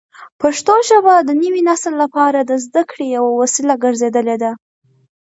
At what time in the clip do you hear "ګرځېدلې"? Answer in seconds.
3.83-4.37